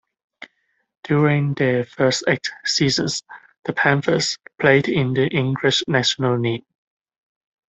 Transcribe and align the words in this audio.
During 1.03 1.53
their 1.53 1.85
first 1.85 2.23
eight 2.27 2.49
seasons 2.65 3.21
the 3.65 3.73
Panthers 3.73 4.39
played 4.59 4.89
in 4.89 5.13
the 5.13 5.27
English 5.27 5.83
National 5.87 6.39
League. 6.39 6.65